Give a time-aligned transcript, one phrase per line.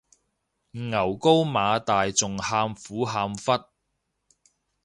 [0.71, 3.51] 牛高馬大仲喊苦喊忽